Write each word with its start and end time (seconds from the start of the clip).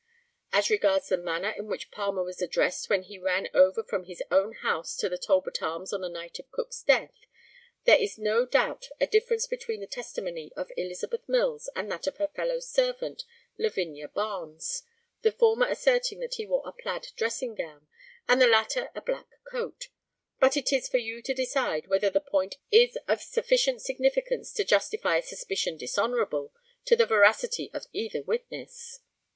As 0.51 0.71
regards 0.71 1.09
the 1.09 1.15
manner 1.17 1.51
in 1.51 1.67
which 1.67 1.91
Palmer 1.91 2.23
was 2.23 2.43
dressed 2.49 2.89
when 2.89 3.03
he 3.03 3.19
ran 3.19 3.47
over 3.53 3.83
from 3.83 4.05
his 4.05 4.23
own 4.31 4.53
house 4.53 4.97
to 4.97 5.07
the 5.09 5.17
Talbot 5.19 5.61
Arms 5.61 5.93
on 5.93 6.01
the 6.01 6.09
night 6.09 6.39
of 6.39 6.49
Cook's 6.49 6.81
death, 6.81 7.13
there 7.83 7.99
is 8.01 8.17
no 8.17 8.47
doubt 8.47 8.89
a 8.99 9.05
difference 9.05 9.45
between 9.45 9.79
the 9.79 9.85
testimony 9.85 10.51
of 10.55 10.71
Elizabeth 10.75 11.29
Mills 11.29 11.69
and 11.75 11.91
that 11.91 12.07
of 12.07 12.17
her 12.17 12.27
fellow 12.29 12.57
servant, 12.59 13.25
Lavinia 13.59 14.07
Barnes, 14.07 14.81
the 15.21 15.31
former 15.31 15.67
asserting 15.67 16.17
that 16.21 16.33
he 16.33 16.47
wore 16.47 16.63
a 16.65 16.71
plaid 16.71 17.09
dressing 17.15 17.53
gown, 17.53 17.85
and 18.27 18.41
the 18.41 18.47
latter 18.47 18.89
a 18.95 19.01
black 19.01 19.27
coat; 19.51 19.89
but 20.39 20.57
it 20.57 20.73
is 20.73 20.89
for 20.89 20.97
you 20.97 21.21
to 21.21 21.35
decide 21.35 21.85
whether 21.85 22.09
the 22.09 22.19
point 22.19 22.55
is 22.71 22.97
of 23.07 23.21
sufficient 23.21 23.83
significance 23.83 24.51
to 24.53 24.63
justify 24.63 25.17
a 25.17 25.21
suspicion 25.21 25.77
dishonourable 25.77 26.51
to 26.85 26.95
the 26.95 27.05
veracity 27.05 27.69
of 27.71 27.85
either 27.93 28.23
witness. 28.23 29.01